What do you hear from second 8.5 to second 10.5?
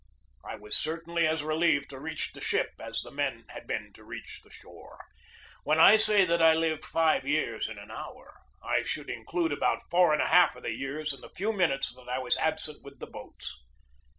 I should include about four and a